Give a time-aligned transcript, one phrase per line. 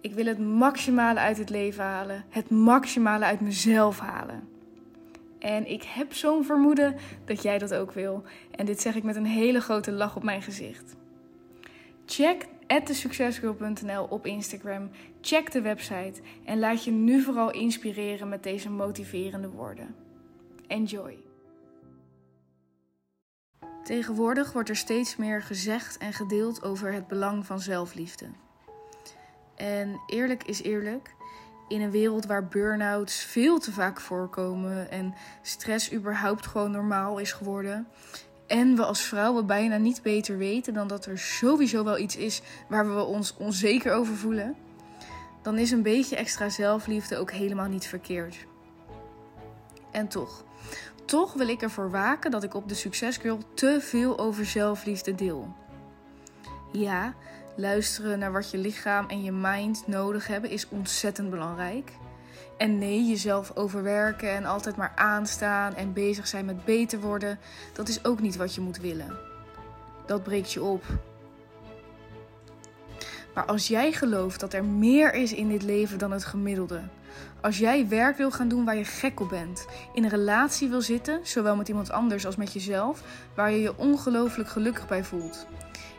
[0.00, 4.48] Ik wil het maximale uit het leven halen, het maximale uit mezelf halen.
[5.38, 8.22] En ik heb zo'n vermoeden dat jij dat ook wil.
[8.50, 10.96] En dit zeg ik met een hele grote lach op mijn gezicht.
[12.06, 12.46] Check
[12.84, 14.90] thesuccesgirl.nl op Instagram.
[15.20, 19.94] Check de website en laat je nu vooral inspireren met deze motiverende woorden.
[20.66, 21.16] Enjoy.
[23.84, 28.26] Tegenwoordig wordt er steeds meer gezegd en gedeeld over het belang van zelfliefde.
[29.56, 31.14] En eerlijk is eerlijk,
[31.68, 37.32] in een wereld waar burn-outs veel te vaak voorkomen en stress überhaupt gewoon normaal is
[37.32, 37.88] geworden.
[38.46, 42.42] En we als vrouwen bijna niet beter weten dan dat er sowieso wel iets is
[42.68, 44.56] waar we ons onzeker over voelen.
[45.42, 48.46] Dan is een beetje extra zelfliefde ook helemaal niet verkeerd.
[49.90, 50.44] En toch,
[51.04, 55.54] toch wil ik ervoor waken dat ik op de Succesgirl te veel over zelfliefde deel.
[56.72, 57.14] Ja,
[57.56, 61.92] luisteren naar wat je lichaam en je mind nodig hebben is ontzettend belangrijk.
[62.56, 67.38] En nee, jezelf overwerken en altijd maar aanstaan en bezig zijn met beter worden,
[67.72, 69.18] dat is ook niet wat je moet willen.
[70.06, 70.84] Dat breekt je op.
[73.34, 76.80] Maar als jij gelooft dat er meer is in dit leven dan het gemiddelde,
[77.40, 80.82] als jij werk wil gaan doen waar je gek op bent, in een relatie wil
[80.82, 83.02] zitten, zowel met iemand anders als met jezelf,
[83.34, 85.46] waar je je ongelooflijk gelukkig bij voelt,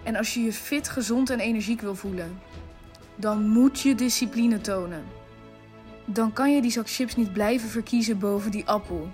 [0.08, 2.40] en als je je fit, gezond en energiek wil voelen,
[3.16, 5.04] dan moet je discipline tonen.
[6.06, 9.10] Dan kan je die zak chips niet blijven verkiezen boven die appel.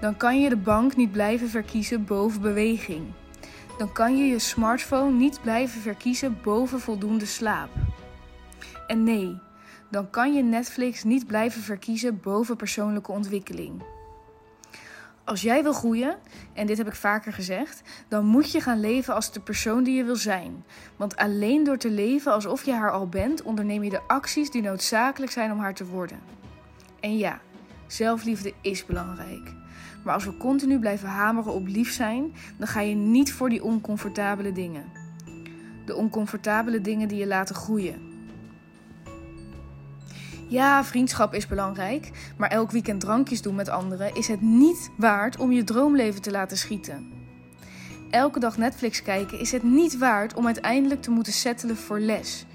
[0.00, 3.02] Dan kan je de bank niet blijven verkiezen boven beweging.
[3.78, 7.70] Dan kan je je smartphone niet blijven verkiezen boven voldoende slaap.
[8.86, 9.38] En nee,
[9.90, 13.82] dan kan je Netflix niet blijven verkiezen boven persoonlijke ontwikkeling.
[15.24, 16.16] Als jij wil groeien,
[16.52, 19.96] en dit heb ik vaker gezegd, dan moet je gaan leven als de persoon die
[19.96, 20.64] je wil zijn.
[20.96, 24.62] Want alleen door te leven alsof je haar al bent, onderneem je de acties die
[24.62, 26.18] noodzakelijk zijn om haar te worden.
[27.00, 27.40] En ja,
[27.86, 29.52] zelfliefde is belangrijk.
[30.04, 33.64] Maar als we continu blijven hameren op lief zijn, dan ga je niet voor die
[33.64, 34.84] oncomfortabele dingen.
[35.86, 38.13] De oncomfortabele dingen die je laten groeien.
[40.48, 45.36] Ja, vriendschap is belangrijk, maar elk weekend drankjes doen met anderen is het niet waard
[45.36, 47.12] om je droomleven te laten schieten.
[48.10, 52.46] Elke dag Netflix kijken is het niet waard om uiteindelijk te moeten settelen voor les.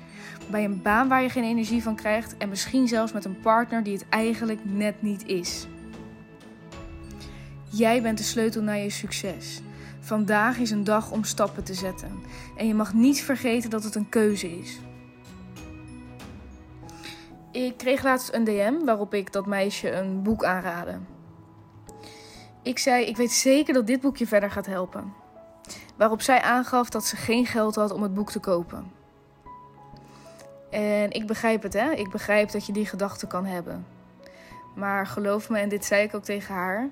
[0.52, 3.84] Bij een baan waar je geen energie van krijgt en misschien zelfs met een partner
[3.84, 5.68] die het eigenlijk net niet is.
[7.70, 9.62] Jij bent de sleutel naar je succes.
[10.00, 12.12] Vandaag is een dag om stappen te zetten.
[12.58, 14.80] En je mag niet vergeten dat het een keuze is.
[17.52, 21.00] Ik kreeg laatst een DM waarop ik dat meisje een boek aanraadde.
[22.62, 25.14] Ik zei: Ik weet zeker dat dit boek je verder gaat helpen.
[25.96, 28.92] Waarop zij aangaf dat ze geen geld had om het boek te kopen.
[30.70, 31.92] En ik begrijp het, hè?
[31.92, 33.86] Ik begrijp dat je die gedachte kan hebben.
[34.76, 36.90] Maar geloof me, en dit zei ik ook tegen haar: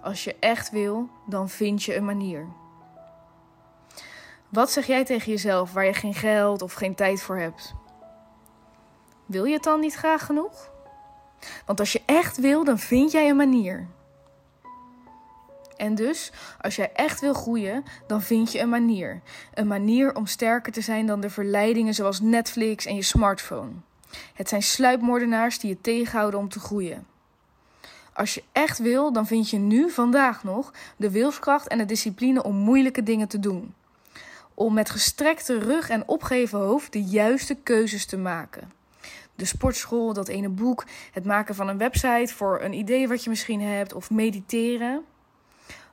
[0.00, 2.46] als je echt wil, dan vind je een manier.
[4.48, 7.74] Wat zeg jij tegen jezelf waar je geen geld of geen tijd voor hebt?
[9.26, 10.70] Wil je het dan niet graag genoeg?
[11.66, 13.86] Want als je echt wil, dan vind jij een manier.
[15.76, 19.20] En dus, als jij echt wil groeien, dan vind je een manier.
[19.54, 23.72] Een manier om sterker te zijn dan de verleidingen zoals Netflix en je smartphone.
[24.34, 27.06] Het zijn sluipmoordenaars die je tegenhouden om te groeien.
[28.12, 32.42] Als je echt wil, dan vind je nu, vandaag nog, de wilskracht en de discipline
[32.42, 33.74] om moeilijke dingen te doen.
[34.54, 38.82] Om met gestrekte rug en opgeheven hoofd de juiste keuzes te maken
[39.34, 43.30] de sportschool, dat ene boek, het maken van een website voor een idee wat je
[43.30, 45.04] misschien hebt of mediteren.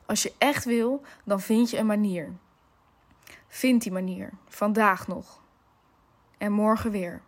[0.06, 2.34] Als je echt wil, dan vind je een manier.
[3.48, 5.42] Vind die manier, vandaag nog.
[6.38, 7.22] En morgen weer.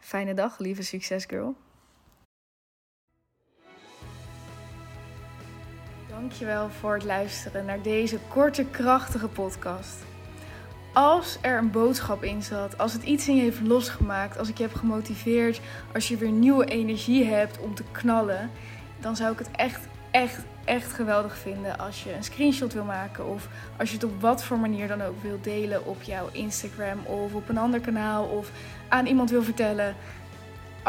[0.00, 1.54] Fijne dag, lieve succesgirl.
[6.08, 10.07] Dankjewel voor het luisteren naar deze korte, krachtige podcast
[10.98, 14.56] als er een boodschap in zat, als het iets in je heeft losgemaakt, als ik
[14.56, 15.60] je heb gemotiveerd,
[15.94, 18.50] als je weer nieuwe energie hebt om te knallen,
[19.00, 19.80] dan zou ik het echt,
[20.10, 24.20] echt, echt geweldig vinden als je een screenshot wil maken of als je het op
[24.20, 28.24] wat voor manier dan ook wil delen op jouw Instagram of op een ander kanaal
[28.24, 28.50] of
[28.88, 29.96] aan iemand wil vertellen.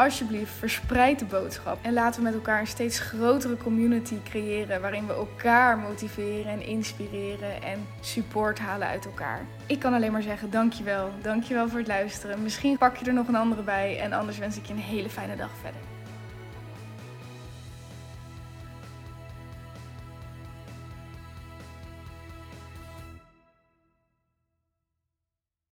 [0.04, 1.78] Alsjeblieft, verspreid de boodschap.
[1.82, 4.80] En laten we met elkaar een steeds grotere community creëren.
[4.80, 9.46] Waarin we elkaar motiveren en inspireren en support halen uit elkaar.
[9.66, 11.10] Ik kan alleen maar zeggen: dankjewel.
[11.22, 12.42] Dankjewel voor het luisteren.
[12.42, 14.00] Misschien pak je er nog een andere bij.
[14.00, 15.89] En anders wens ik je een hele fijne dag verder.